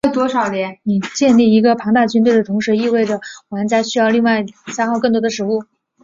[0.81, 5.63] 你建立一个庞大军队的同时意味着玩家需要另外消耗更多的食物。